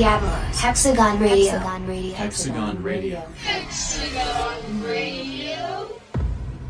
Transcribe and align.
Don 0.00 0.08
Diablo, 0.08 0.30
Hexagon 0.54 1.20
Radio. 1.20 1.52
Hexagon 1.52 1.86
Radio. 1.86 2.14
Hexagon 2.14 2.82
Radio. 2.82 3.22
Hexagon 3.44 4.82
Radio. 4.82 6.00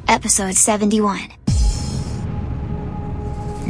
Episode 0.08 0.56
71. 0.56 1.39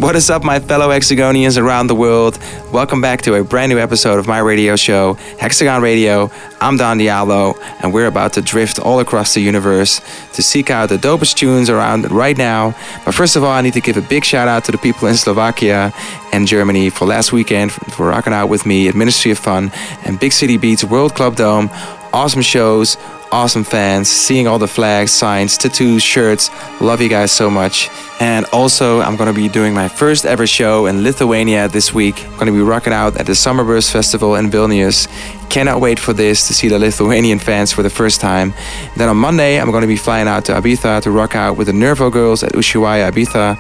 What 0.01 0.17
is 0.17 0.31
up, 0.31 0.43
my 0.43 0.61
fellow 0.61 0.89
Hexagonians 0.89 1.61
around 1.61 1.89
the 1.89 1.95
world? 1.95 2.39
Welcome 2.73 3.03
back 3.03 3.21
to 3.23 3.35
a 3.35 3.45
brand 3.45 3.69
new 3.69 3.79
episode 3.79 4.19
of 4.19 4.27
my 4.27 4.39
radio 4.39 4.75
show, 4.75 5.13
Hexagon 5.39 5.83
Radio. 5.83 6.31
I'm 6.59 6.79
Don 6.79 6.97
Diablo, 6.97 7.53
and 7.83 7.93
we're 7.93 8.07
about 8.07 8.33
to 8.33 8.41
drift 8.41 8.79
all 8.79 9.01
across 9.01 9.35
the 9.35 9.43
universe 9.43 10.01
to 10.33 10.43
seek 10.43 10.71
out 10.71 10.89
the 10.89 10.97
dopest 10.97 11.35
tunes 11.35 11.69
around 11.69 12.11
right 12.11 12.39
now. 12.39 12.75
But 13.05 13.15
first 13.15 13.37
of 13.37 13.45
all, 13.45 13.51
I 13.51 13.61
need 13.61 13.75
to 13.75 13.83
give 13.83 13.99
a 13.99 14.01
big 14.01 14.25
shout 14.25 14.49
out 14.49 14.65
to 14.65 14.73
the 14.73 14.79
people 14.79 15.07
in 15.07 15.17
Slovakia 15.17 15.93
and 16.33 16.49
Germany 16.49 16.89
for 16.89 17.05
last 17.05 17.31
weekend 17.31 17.71
for 17.71 18.09
rocking 18.09 18.33
out 18.33 18.49
with 18.49 18.65
me 18.65 18.89
at 18.89 18.95
Ministry 18.95 19.33
of 19.33 19.39
Fun 19.39 19.71
and 20.07 20.19
Big 20.19 20.33
City 20.33 20.57
Beats 20.57 20.83
World 20.83 21.15
Club 21.15 21.37
Dome. 21.37 21.69
Awesome 22.15 22.41
shows, 22.41 22.97
awesome 23.33 23.65
fans, 23.65 24.09
seeing 24.09 24.47
all 24.47 24.59
the 24.59 24.69
flags, 24.69 25.11
signs, 25.11 25.57
tattoos, 25.57 26.03
shirts. 26.03 26.51
Love 26.81 27.01
you 27.01 27.09
guys 27.09 27.31
so 27.33 27.49
much. 27.51 27.89
And 28.21 28.45
also, 28.53 29.01
I'm 29.01 29.17
gonna 29.17 29.33
be 29.33 29.49
doing 29.49 29.73
my 29.73 29.89
first 29.89 30.27
ever 30.27 30.47
show 30.47 30.87
in 30.87 31.03
Lithuania 31.03 31.69
this 31.69 31.95
week. 31.95 32.27
I'm 32.27 32.39
gonna 32.39 32.53
be 32.53 32.61
rocking 32.61 32.93
out 32.93 33.17
at 33.17 33.27
the 33.27 33.35
Summerburst 33.35 33.93
Festival 33.93 34.35
in 34.35 34.51
Vilnius. 34.51 35.09
Cannot 35.49 35.81
wait 35.81 35.99
for 35.99 36.13
this 36.13 36.47
to 36.49 36.55
see 36.55 36.69
the 36.69 36.79
Lithuanian 36.79 37.39
fans 37.39 37.73
for 37.73 37.83
the 37.83 37.91
first 37.91 38.21
time. 38.21 38.53
Then 38.97 39.09
on 39.09 39.17
Monday, 39.17 39.61
I'm 39.61 39.71
gonna 39.71 39.87
be 39.87 39.97
flying 39.97 40.29
out 40.29 40.45
to 40.47 40.53
Ibiza 40.53 41.03
to 41.03 41.11
rock 41.11 41.35
out 41.35 41.57
with 41.57 41.69
the 41.69 41.73
Nervo 41.73 42.11
girls 42.11 42.43
at 42.43 42.53
Ushuaia 42.53 43.11
Ibiza. 43.11 43.59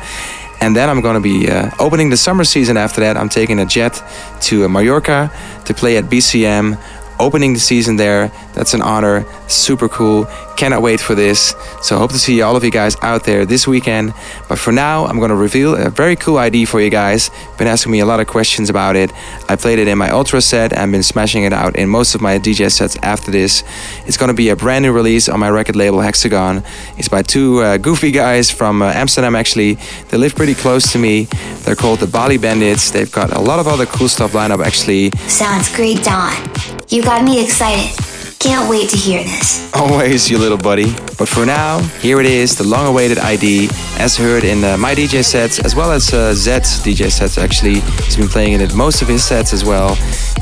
And 0.62 0.76
then 0.76 0.90
I'm 0.90 1.00
going 1.00 1.14
to 1.14 1.20
be 1.22 1.50
uh, 1.50 1.70
opening 1.78 2.10
the 2.10 2.18
summer 2.18 2.44
season 2.44 2.76
after 2.76 3.00
that. 3.00 3.16
I'm 3.16 3.30
taking 3.30 3.58
a 3.60 3.64
jet 3.64 4.02
to 4.42 4.66
uh, 4.66 4.68
Mallorca 4.68 5.32
to 5.64 5.72
play 5.72 5.96
at 5.96 6.04
BCM 6.04 6.78
opening 7.20 7.52
the 7.52 7.60
season 7.60 7.96
there. 7.96 8.28
That's 8.54 8.74
an 8.74 8.82
honor. 8.82 9.24
Super 9.48 9.88
cool. 9.88 10.26
Cannot 10.56 10.82
wait 10.82 11.00
for 11.00 11.14
this. 11.14 11.54
So 11.82 11.98
hope 11.98 12.10
to 12.10 12.18
see 12.18 12.42
all 12.42 12.56
of 12.56 12.64
you 12.64 12.70
guys 12.70 12.96
out 13.02 13.24
there 13.24 13.46
this 13.46 13.66
weekend. 13.66 14.12
But 14.48 14.58
for 14.58 14.72
now, 14.72 15.06
I'm 15.06 15.18
going 15.18 15.30
to 15.30 15.36
reveal 15.36 15.74
a 15.74 15.88
very 15.88 16.16
cool 16.16 16.38
ID 16.38 16.66
for 16.66 16.80
you 16.80 16.90
guys. 16.90 17.30
Been 17.58 17.66
asking 17.66 17.92
me 17.92 18.00
a 18.00 18.06
lot 18.06 18.20
of 18.20 18.26
questions 18.26 18.68
about 18.68 18.96
it. 18.96 19.10
I 19.48 19.56
played 19.56 19.78
it 19.78 19.88
in 19.88 19.96
my 19.96 20.10
Ultra 20.10 20.40
set 20.40 20.72
and 20.72 20.92
been 20.92 21.02
smashing 21.02 21.44
it 21.44 21.52
out 21.52 21.76
in 21.76 21.88
most 21.88 22.14
of 22.14 22.20
my 22.20 22.38
DJ 22.38 22.70
sets 22.70 22.96
after 23.02 23.30
this. 23.30 23.62
It's 24.06 24.16
going 24.16 24.28
to 24.28 24.34
be 24.34 24.50
a 24.50 24.56
brand 24.56 24.82
new 24.82 24.92
release 24.92 25.28
on 25.28 25.40
my 25.40 25.48
record 25.48 25.76
label 25.76 26.00
Hexagon. 26.00 26.62
It's 26.98 27.08
by 27.08 27.22
two 27.22 27.60
uh, 27.60 27.76
goofy 27.86 28.10
guys 28.10 28.50
from 28.50 28.82
uh, 28.82 28.92
Amsterdam 28.92 29.34
actually. 29.34 29.74
They 30.08 30.18
live 30.18 30.34
pretty 30.34 30.54
close 30.54 30.92
to 30.92 30.98
me. 30.98 31.24
They're 31.64 31.76
called 31.76 32.00
the 32.00 32.06
Bali 32.06 32.38
Bandits. 32.38 32.90
They've 32.90 33.10
got 33.10 33.32
a 33.32 33.40
lot 33.40 33.58
of 33.58 33.66
other 33.66 33.86
cool 33.86 34.08
stuff 34.08 34.34
lined 34.34 34.52
up 34.52 34.60
actually. 34.60 35.10
Sounds 35.28 35.74
great, 35.74 36.02
Don. 36.02 36.79
You 36.90 37.04
got 37.04 37.22
me 37.22 37.40
excited. 37.40 37.96
Can't 38.40 38.68
wait 38.68 38.90
to 38.90 38.96
hear 38.96 39.22
this. 39.22 39.72
Always, 39.74 40.28
you 40.28 40.38
little 40.38 40.58
buddy. 40.58 40.92
But 41.16 41.28
for 41.28 41.46
now, 41.46 41.78
here 42.00 42.18
it 42.18 42.26
is, 42.26 42.56
the 42.56 42.64
long 42.64 42.88
awaited 42.88 43.16
ID, 43.16 43.68
as 43.98 44.16
heard 44.16 44.42
in 44.42 44.64
uh, 44.64 44.76
my 44.76 44.92
DJ 44.92 45.24
sets, 45.24 45.60
as 45.60 45.76
well 45.76 45.92
as 45.92 46.12
uh, 46.12 46.34
Zedd's 46.34 46.82
DJ 46.82 47.12
sets 47.12 47.38
actually. 47.38 47.78
He's 48.02 48.16
been 48.16 48.26
playing 48.26 48.54
in 48.54 48.60
it 48.60 48.74
most 48.74 49.02
of 49.02 49.08
his 49.08 49.22
sets 49.22 49.52
as 49.52 49.64
well. 49.64 49.94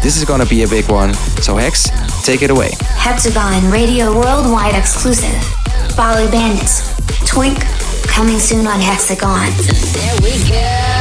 This 0.02 0.16
is 0.16 0.24
gonna 0.24 0.46
be 0.46 0.62
a 0.62 0.68
big 0.68 0.90
one. 0.90 1.12
So, 1.42 1.56
Hex, 1.56 1.90
take 2.24 2.40
it 2.40 2.50
away. 2.50 2.70
Hexagon 2.80 3.70
Radio 3.70 4.18
Worldwide 4.18 4.74
Exclusive. 4.74 5.36
Bali 5.98 6.30
Bandits. 6.30 6.96
Twink, 7.26 7.60
coming 8.06 8.38
soon 8.38 8.66
on 8.66 8.80
Hexagon. 8.80 9.50
There 9.92 10.16
we 10.22 10.48
go. 10.48 10.97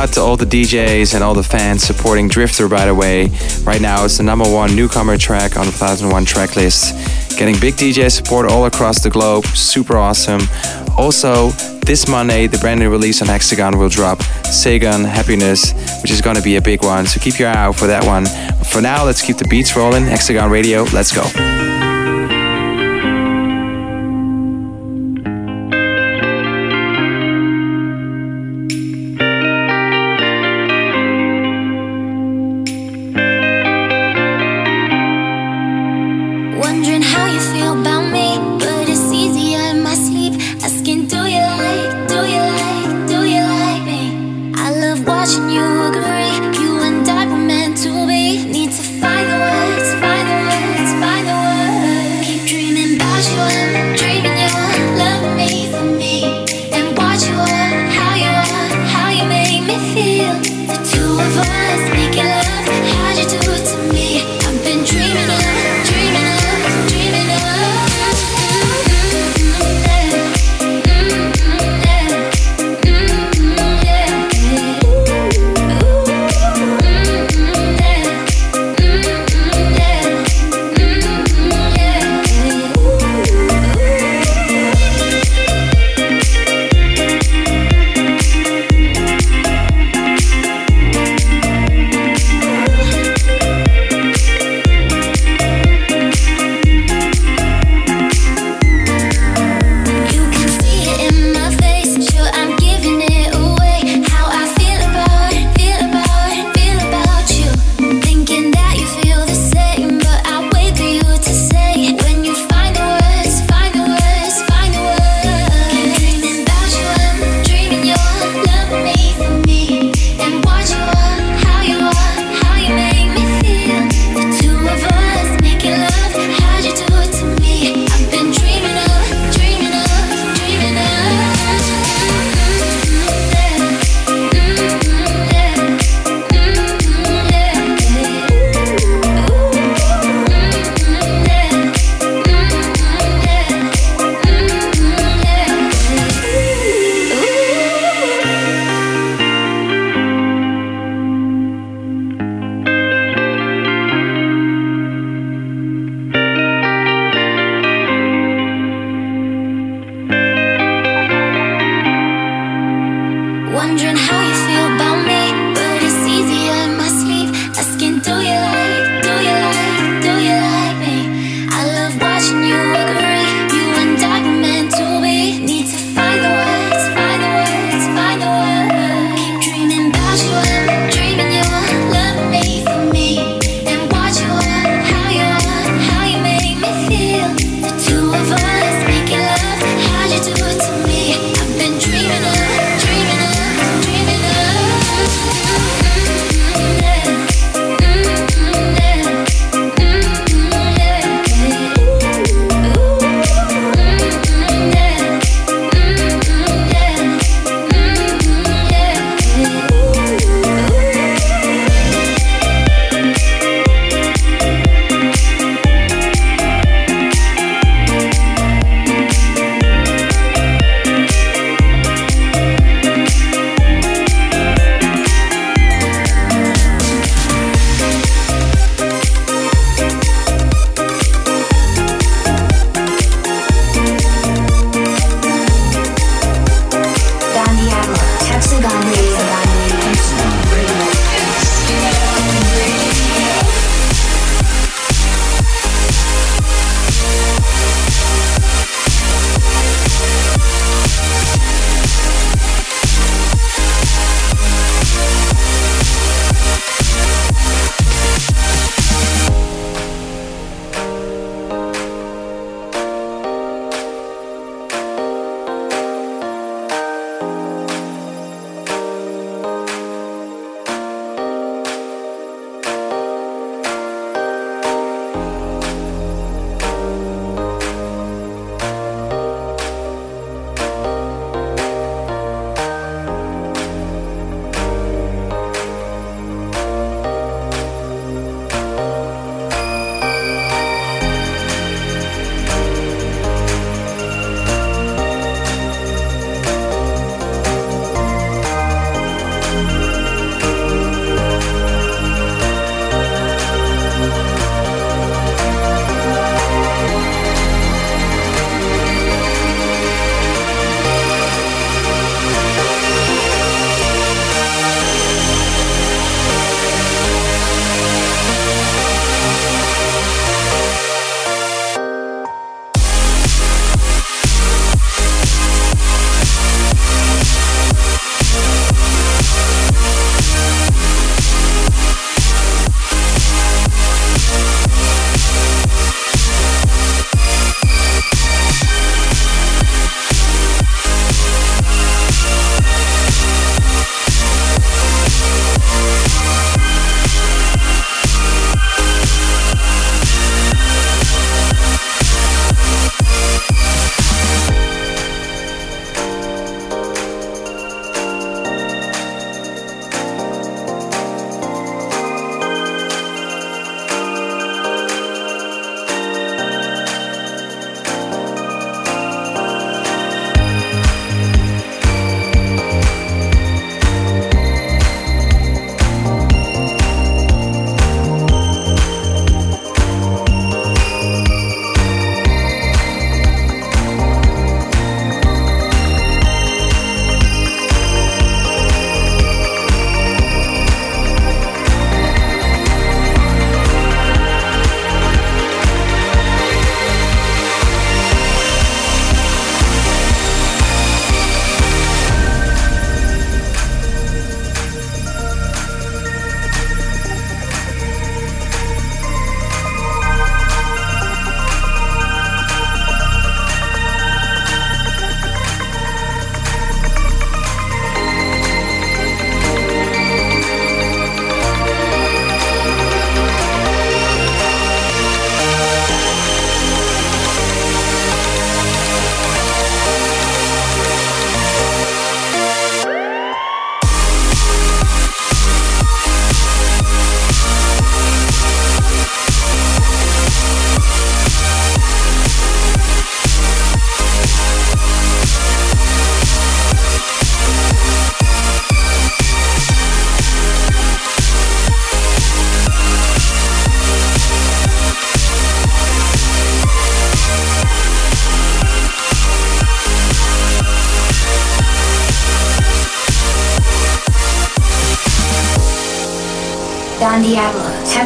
Out 0.00 0.12
to 0.14 0.20
all 0.20 0.34
the 0.34 0.46
DJs 0.46 1.14
and 1.14 1.22
all 1.22 1.34
the 1.34 1.42
fans 1.42 1.82
supporting 1.82 2.26
Drifter, 2.26 2.68
by 2.68 2.86
the 2.86 2.94
way. 2.94 3.28
Right 3.64 3.82
now, 3.82 4.06
it's 4.06 4.16
the 4.16 4.22
number 4.22 4.50
one 4.50 4.74
newcomer 4.74 5.18
track 5.18 5.58
on 5.58 5.66
the 5.66 5.72
2001 5.72 6.24
track 6.24 6.56
list. 6.56 6.94
Getting 7.38 7.60
big 7.60 7.74
DJ 7.74 8.10
support 8.10 8.50
all 8.50 8.64
across 8.64 9.02
the 9.02 9.10
globe, 9.10 9.44
super 9.44 9.98
awesome. 9.98 10.40
Also, 10.96 11.50
this 11.84 12.08
Monday, 12.08 12.46
the 12.46 12.56
brand 12.58 12.80
new 12.80 12.88
release 12.90 13.20
on 13.20 13.28
Hexagon 13.28 13.76
will 13.76 13.90
drop, 13.90 14.22
Sagan 14.46 15.04
Happiness, 15.04 15.72
which 16.00 16.10
is 16.10 16.22
gonna 16.22 16.40
be 16.40 16.56
a 16.56 16.62
big 16.62 16.82
one, 16.82 17.06
so 17.06 17.20
keep 17.20 17.38
your 17.38 17.50
eye 17.50 17.56
out 17.56 17.76
for 17.76 17.86
that 17.86 18.04
one. 18.06 18.24
For 18.64 18.80
now, 18.80 19.04
let's 19.04 19.20
keep 19.20 19.36
the 19.36 19.48
beats 19.48 19.76
rolling. 19.76 20.04
Hexagon 20.04 20.50
Radio, 20.50 20.84
let's 20.94 21.12
go. 21.12 21.69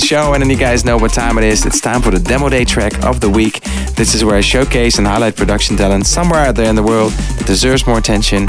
the 0.00 0.06
show, 0.06 0.34
and 0.34 0.42
then 0.42 0.50
you 0.50 0.58
guys 0.58 0.84
know 0.84 0.98
what 0.98 1.10
time 1.14 1.38
it 1.38 1.44
is. 1.44 1.64
It's 1.64 1.80
time 1.80 2.02
for 2.02 2.10
the 2.10 2.18
demo 2.18 2.50
day 2.50 2.66
track 2.66 3.02
of 3.02 3.20
the 3.20 3.30
week. 3.30 3.62
This 3.94 4.14
is 4.14 4.24
where 4.24 4.36
I 4.36 4.42
showcase 4.42 4.98
and 4.98 5.06
highlight 5.06 5.36
production 5.36 5.74
talent 5.74 6.04
somewhere 6.06 6.40
out 6.40 6.54
there 6.54 6.68
in 6.68 6.76
the 6.76 6.82
world 6.82 7.12
that 7.12 7.46
deserves 7.46 7.86
more 7.86 7.96
attention. 7.96 8.48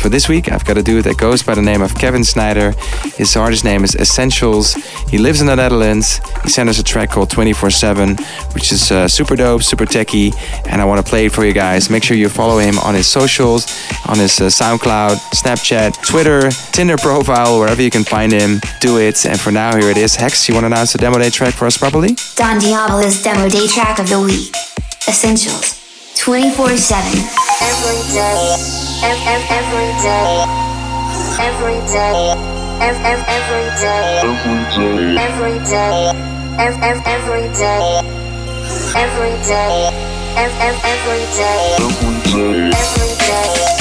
For 0.00 0.08
this 0.08 0.28
week, 0.28 0.50
I've 0.50 0.64
got 0.64 0.76
a 0.76 0.82
dude 0.82 1.04
that 1.04 1.16
goes 1.16 1.42
by 1.42 1.54
the 1.54 1.62
name 1.62 1.82
of 1.82 1.94
Kevin 1.94 2.24
Snyder. 2.24 2.72
His 3.16 3.36
artist 3.36 3.64
name 3.64 3.84
is 3.84 3.94
Essentials. 3.94 4.74
He 5.08 5.18
lives 5.18 5.40
in 5.40 5.46
the 5.46 5.54
Netherlands. 5.54 6.20
He 6.42 6.48
sent 6.48 6.68
us 6.68 6.80
a 6.80 6.84
track 6.84 7.10
called 7.10 7.30
24 7.30 7.70
7, 7.70 8.16
which 8.54 8.72
is 8.72 8.90
uh, 8.90 9.06
super 9.06 9.36
dope, 9.36 9.62
super 9.62 9.84
techie, 9.84 10.34
and 10.66 10.80
I 10.80 10.84
want 10.84 11.04
to 11.04 11.08
play 11.08 11.26
it 11.26 11.32
for 11.32 11.44
you 11.44 11.52
guys. 11.52 11.90
Make 11.90 12.02
sure 12.02 12.16
you 12.16 12.28
follow 12.28 12.58
him 12.58 12.78
on 12.80 12.94
his 12.94 13.06
socials, 13.06 13.66
on 14.08 14.18
his 14.18 14.40
uh, 14.40 14.46
SoundCloud, 14.46 15.16
Snapchat, 15.36 16.00
Twitter, 16.02 16.50
Tinder 16.72 16.96
profile, 16.96 17.58
wherever 17.58 17.82
you 17.82 17.90
can 17.90 18.04
find 18.04 18.32
him. 18.32 18.60
Do 18.80 18.98
it. 18.98 19.24
And 19.26 19.38
for 19.38 19.52
now, 19.52 19.76
here 19.76 19.90
it 19.90 19.98
is. 19.98 20.16
Hex, 20.16 20.48
you 20.48 20.54
want 20.54 20.64
to 20.64 20.68
announce 20.68 20.92
the 20.92 20.98
demo 20.98 21.18
day 21.18 21.30
track 21.30 21.54
for 21.54 21.66
us 21.66 21.76
properly? 21.76 22.16
Don 22.34 22.58
Diablo's 22.58 23.22
demo 23.22 23.48
day 23.48 23.66
track 23.66 23.98
of 23.98 24.08
the 24.08 24.20
week. 24.20 24.54
Essentials 25.06 25.78
24 26.16 26.76
7. 26.76 27.04
Every 27.60 28.00
day. 28.12 28.56
Every, 29.04 29.38
every 29.52 29.90
day. 30.02 30.44
Every 31.38 31.78
day. 31.86 32.34
Every, 32.80 33.04
every 33.28 33.68
day. 33.76 34.20
Every 34.24 35.58
day. 35.64 36.12
Every, 36.58 37.00
every 37.04 37.48
day. 37.54 38.02
Every 38.96 39.36
day. 39.44 39.44
Every 39.44 39.44
day. 39.44 39.90
Every 40.36 40.64
day. 40.66 40.78
Every 40.78 41.22
day. 41.36 42.70
Every 42.74 43.16
day. 43.18 43.77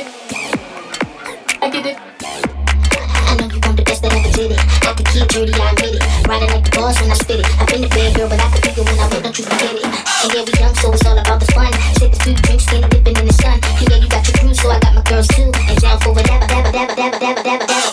I 0.00 1.68
did 1.68 1.84
it. 1.86 1.98
I 2.00 3.36
know 3.36 3.52
you 3.52 3.60
want 3.60 3.76
the 3.76 3.84
best 3.84 4.00
that 4.02 4.12
ever 4.16 4.32
did 4.32 4.52
it. 4.52 4.60
I 4.88 4.94
could 4.96 5.06
keep 5.12 5.28
dirty, 5.28 5.52
I'm 5.60 5.74
with 5.76 6.00
it. 6.00 6.04
Riding 6.26 6.48
like 6.48 6.64
the 6.64 6.72
boss 6.72 7.00
when 7.00 7.10
I 7.10 7.14
spit 7.14 7.40
it. 7.40 7.48
I've 7.60 7.68
been 7.68 7.84
a 7.84 7.88
bad 7.88 8.16
girl, 8.16 8.28
but 8.28 8.40
I 8.40 8.48
can 8.48 8.60
figure 8.64 8.84
when 8.84 8.96
I 8.96 9.08
went, 9.12 9.24
don't 9.24 9.38
you 9.38 9.44
forget 9.44 9.76
it. 9.76 9.84
And 9.84 10.32
yeah, 10.32 10.44
we 10.44 10.52
young, 10.56 10.74
so 10.80 10.92
it's 10.92 11.04
all 11.04 11.18
about 11.18 11.40
the 11.40 11.52
fun. 11.52 11.72
Sip 12.00 12.14
few 12.24 12.34
drinks, 12.34 12.64
skin 12.64 12.80
dipping 12.88 13.16
in 13.16 13.26
the 13.28 13.36
sun. 13.44 13.60
Yeah, 13.88 14.00
you 14.00 14.08
got 14.08 14.24
your 14.24 14.36
crew, 14.40 14.54
so 14.54 14.70
I 14.72 14.80
got 14.80 14.94
my 14.94 15.04
girls 15.04 15.28
too. 15.36 15.52
And 15.68 15.76
down 15.80 16.00
for 16.00 16.16
whatever, 16.16 16.48
dabba, 16.48 16.72
dabba, 16.72 16.96
dabba, 16.96 17.18
dabba, 17.20 17.42
dabba, 17.44 17.66
dabba, 17.68 17.89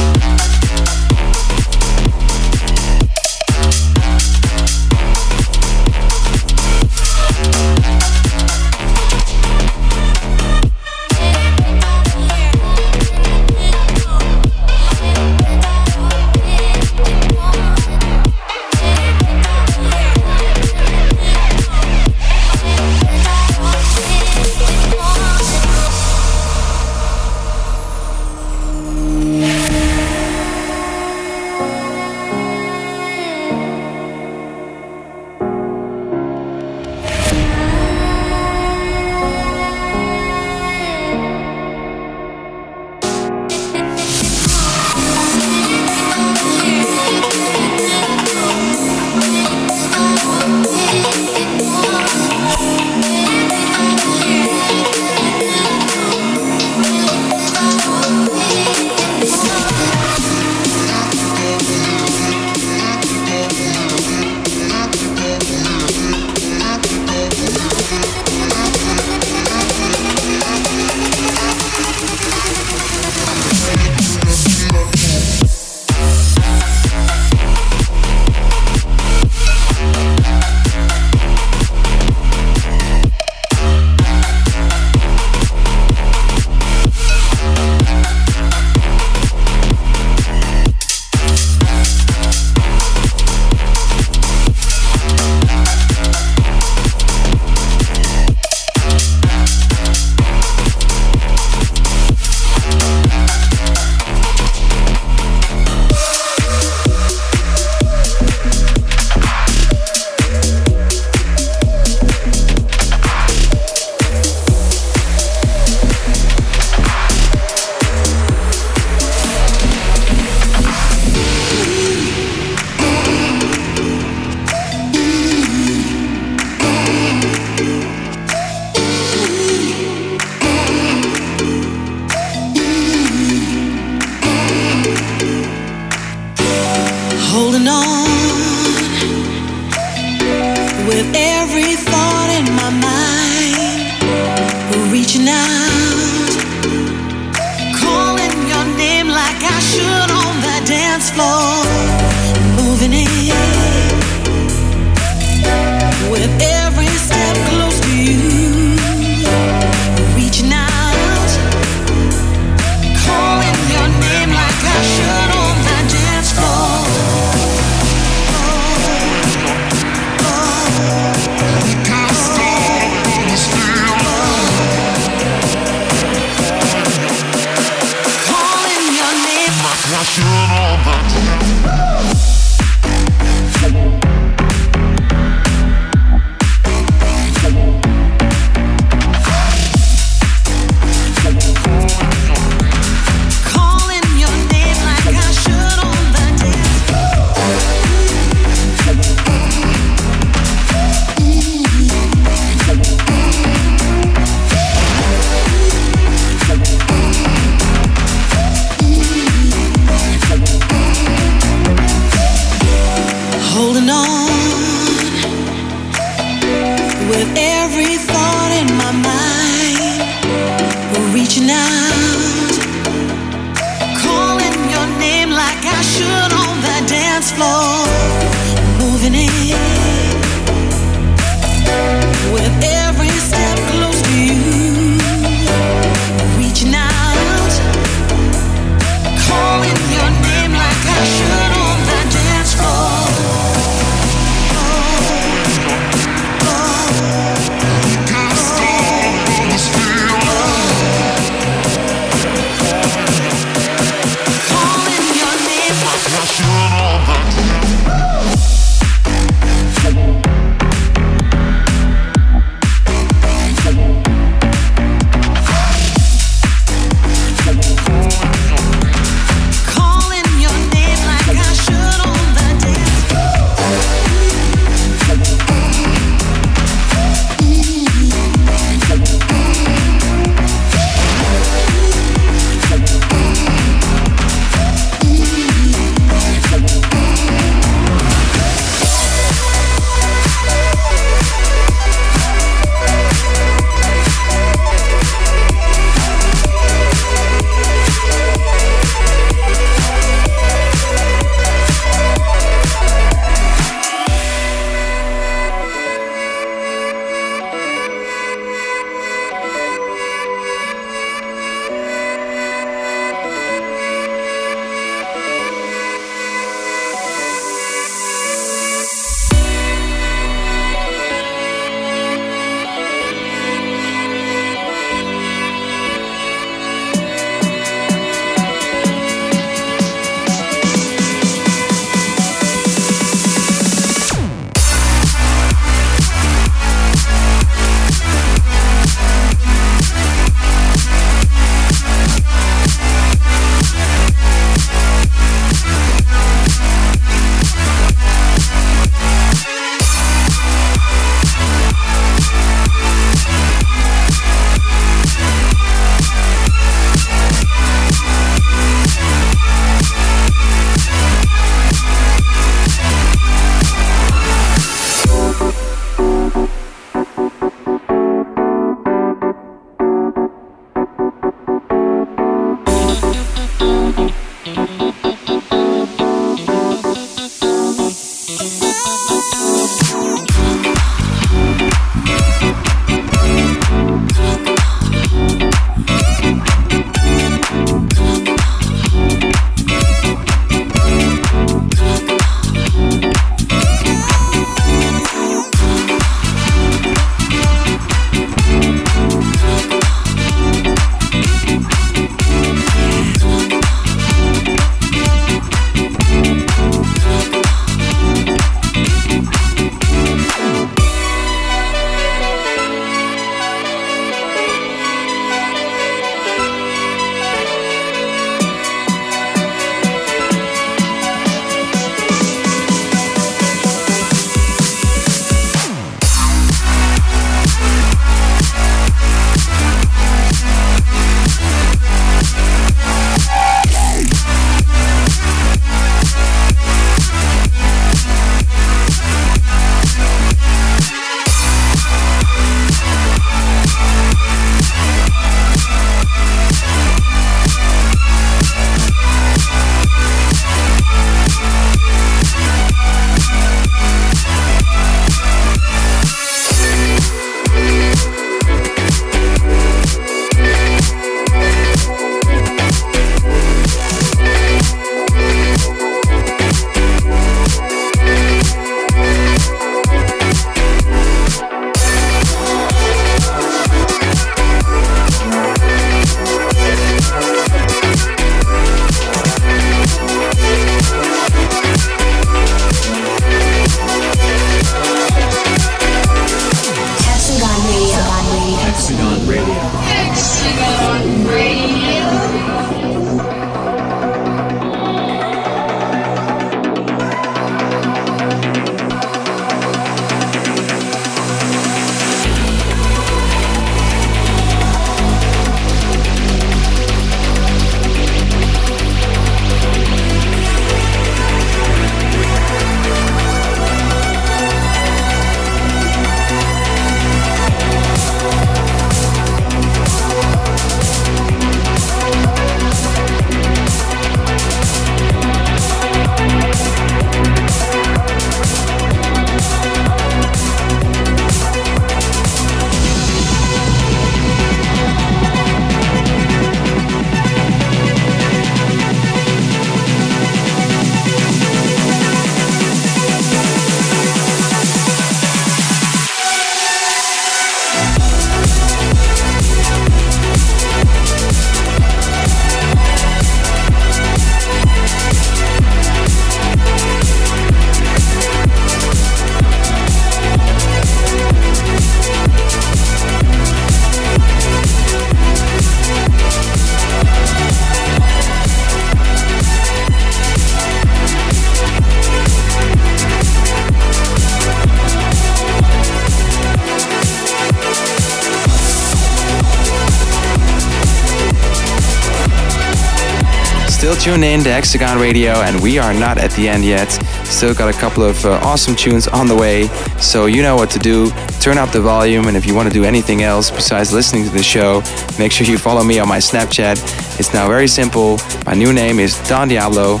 Tuned 584.04 584.22
in 584.22 584.44
to 584.44 584.52
Hexagon 584.52 585.00
Radio, 585.00 585.32
and 585.32 585.62
we 585.62 585.78
are 585.78 585.94
not 585.94 586.18
at 586.18 586.30
the 586.32 586.46
end 586.46 586.62
yet. 586.62 586.90
Still 587.24 587.54
got 587.54 587.74
a 587.74 587.78
couple 587.78 588.02
of 588.02 588.22
uh, 588.26 588.32
awesome 588.42 588.76
tunes 588.76 589.08
on 589.08 589.28
the 589.28 589.34
way, 589.34 589.66
so 589.98 590.26
you 590.26 590.42
know 590.42 590.56
what 590.56 590.68
to 590.72 590.78
do. 590.78 591.08
Turn 591.40 591.56
up 591.56 591.70
the 591.70 591.80
volume, 591.80 592.26
and 592.28 592.36
if 592.36 592.44
you 592.44 592.54
want 592.54 592.68
to 592.68 592.74
do 592.74 592.84
anything 592.84 593.22
else 593.22 593.50
besides 593.50 593.94
listening 593.94 594.24
to 594.24 594.28
the 594.28 594.42
show, 594.42 594.82
make 595.18 595.32
sure 595.32 595.46
you 595.46 595.56
follow 595.56 595.82
me 595.82 595.98
on 596.00 596.06
my 596.06 596.18
Snapchat. 596.18 596.74
It's 597.18 597.32
now 597.32 597.48
very 597.48 597.66
simple. 597.66 598.18
My 598.44 598.52
new 598.52 598.74
name 598.74 598.98
is 598.98 599.16
Don 599.26 599.48
Diablo. 599.48 600.00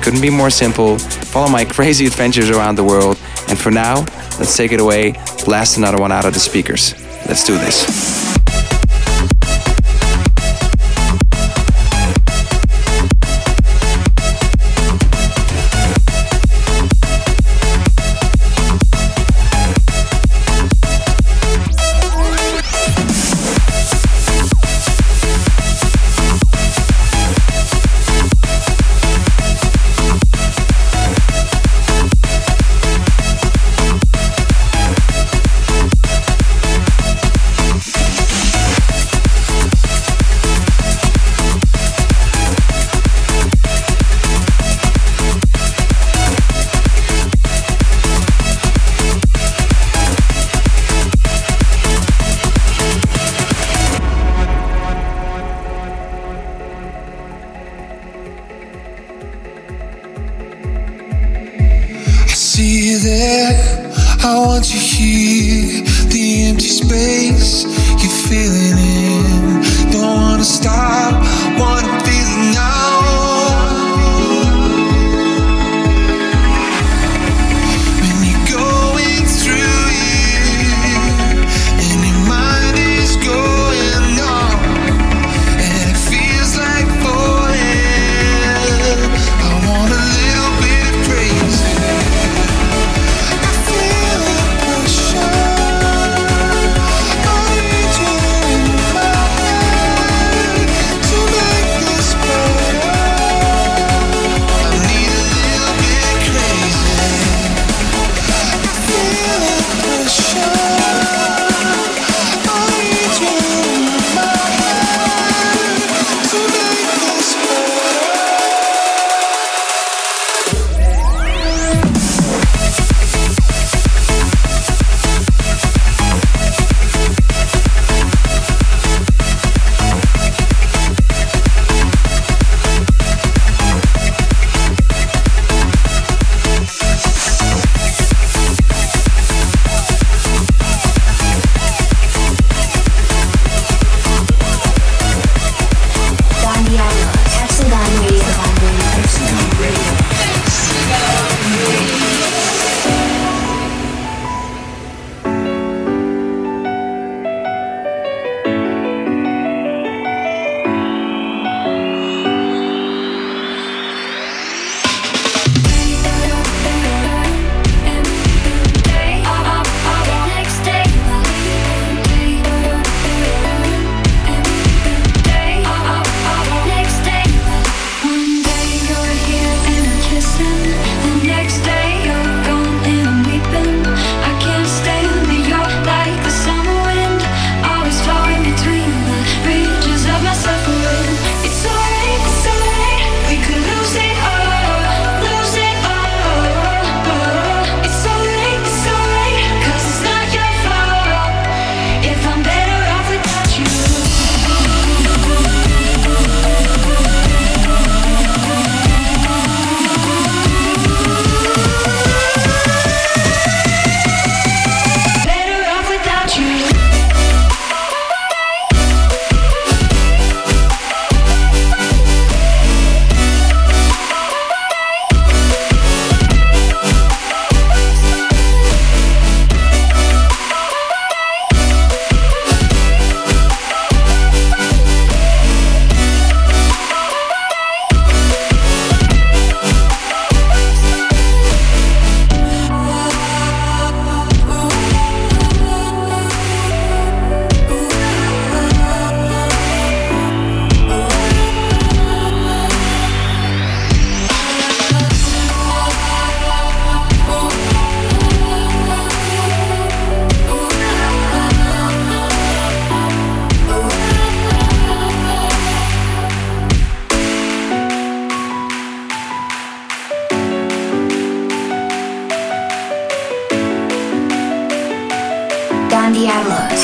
Couldn't 0.00 0.22
be 0.22 0.30
more 0.30 0.48
simple. 0.48 0.98
Follow 0.98 1.50
my 1.50 1.66
crazy 1.66 2.06
adventures 2.06 2.48
around 2.48 2.76
the 2.76 2.84
world. 2.84 3.20
And 3.50 3.58
for 3.58 3.70
now, 3.70 3.96
let's 4.38 4.56
take 4.56 4.72
it 4.72 4.80
away. 4.80 5.12
Blast 5.44 5.76
another 5.76 5.98
one 5.98 6.10
out 6.10 6.24
of 6.24 6.32
the 6.32 6.40
speakers. 6.40 6.94
Let's 7.28 7.44
do 7.44 7.52
this. 7.58 8.11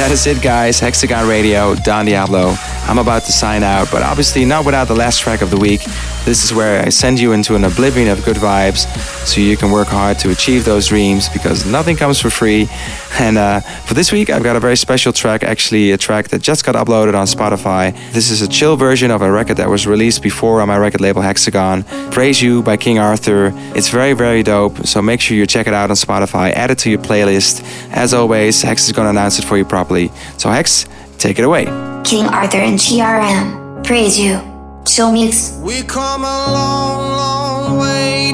That 0.00 0.12
is 0.12 0.26
it, 0.26 0.40
guys. 0.40 0.80
Hexagon 0.80 1.28
Radio, 1.28 1.74
Don 1.74 2.06
Diablo. 2.06 2.54
I'm 2.90 2.98
about 2.98 3.22
to 3.26 3.32
sign 3.32 3.62
out, 3.62 3.88
but 3.92 4.02
obviously 4.02 4.44
not 4.44 4.66
without 4.66 4.88
the 4.88 4.96
last 4.96 5.20
track 5.20 5.42
of 5.42 5.50
the 5.50 5.56
week. 5.56 5.80
This 6.24 6.42
is 6.42 6.52
where 6.52 6.84
I 6.84 6.88
send 6.88 7.20
you 7.20 7.30
into 7.30 7.54
an 7.54 7.62
oblivion 7.62 8.08
of 8.08 8.24
good 8.24 8.36
vibes 8.36 8.84
so 9.24 9.40
you 9.40 9.56
can 9.56 9.70
work 9.70 9.86
hard 9.86 10.18
to 10.18 10.30
achieve 10.30 10.64
those 10.64 10.88
dreams 10.88 11.28
because 11.28 11.64
nothing 11.64 11.94
comes 11.94 12.20
for 12.20 12.30
free. 12.30 12.68
And 13.18 13.38
uh, 13.38 13.60
for 13.60 13.94
this 13.94 14.12
week, 14.12 14.30
I've 14.30 14.44
got 14.44 14.54
a 14.54 14.60
very 14.60 14.76
special 14.76 15.12
track, 15.12 15.42
actually, 15.42 15.90
a 15.90 15.98
track 15.98 16.28
that 16.28 16.42
just 16.42 16.64
got 16.64 16.76
uploaded 16.76 17.14
on 17.14 17.26
Spotify. 17.26 17.92
This 18.12 18.30
is 18.30 18.40
a 18.40 18.48
chill 18.48 18.76
version 18.76 19.10
of 19.10 19.20
a 19.20 19.30
record 19.30 19.56
that 19.56 19.68
was 19.68 19.84
released 19.84 20.22
before 20.22 20.60
on 20.60 20.68
my 20.68 20.78
record 20.78 21.00
label 21.00 21.20
Hexagon. 21.20 21.82
Praise 22.12 22.40
You 22.40 22.62
by 22.62 22.76
King 22.76 23.00
Arthur. 23.00 23.52
It's 23.74 23.88
very, 23.88 24.12
very 24.12 24.44
dope, 24.44 24.86
so 24.86 25.02
make 25.02 25.20
sure 25.20 25.36
you 25.36 25.46
check 25.46 25.66
it 25.66 25.74
out 25.74 25.90
on 25.90 25.96
Spotify, 25.96 26.52
add 26.52 26.70
it 26.70 26.78
to 26.78 26.90
your 26.90 27.00
playlist. 27.00 27.62
As 27.90 28.14
always, 28.14 28.62
Hex 28.62 28.86
is 28.86 28.92
going 28.92 29.06
to 29.06 29.10
announce 29.10 29.40
it 29.40 29.44
for 29.44 29.58
you 29.58 29.64
properly. 29.64 30.12
So, 30.38 30.48
Hex, 30.48 30.86
take 31.18 31.38
it 31.40 31.44
away. 31.44 31.89
King 32.04 32.26
Arthur 32.26 32.58
and 32.58 32.78
TRM. 32.78 33.84
Praise 33.84 34.18
you. 34.18 34.40
Chill 34.84 35.12
mix. 35.12 35.58
We 35.62 35.82
come 35.82 36.22
a 36.22 36.52
long, 36.52 37.10
long 37.10 37.78
way 37.78 38.32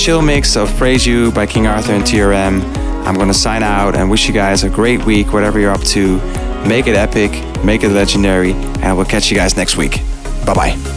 chill 0.00 0.22
mix 0.22 0.56
of 0.56 0.74
Praise 0.78 1.06
You 1.06 1.30
by 1.30 1.44
King 1.44 1.66
Arthur 1.66 1.92
and 1.92 2.02
TRM, 2.02 2.62
I'm 3.04 3.16
going 3.16 3.28
to 3.28 3.34
sign 3.34 3.62
out 3.62 3.94
and 3.94 4.10
wish 4.10 4.26
you 4.26 4.32
guys 4.32 4.64
a 4.64 4.70
great 4.70 5.04
week, 5.04 5.34
whatever 5.34 5.58
you're 5.58 5.72
up 5.72 5.82
to. 5.82 6.16
Make 6.66 6.86
it 6.86 6.96
epic, 6.96 7.32
make 7.62 7.82
it 7.82 7.90
legendary, 7.90 8.52
and 8.52 8.96
we'll 8.96 9.04
catch 9.04 9.30
you 9.30 9.36
guys 9.36 9.58
next 9.58 9.76
week. 9.76 10.00
Bye 10.46 10.54
bye. 10.54 10.89